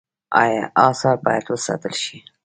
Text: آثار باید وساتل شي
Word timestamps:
آثار 0.87 1.15
باید 1.25 1.45
وساتل 1.51 1.93
شي 2.03 2.17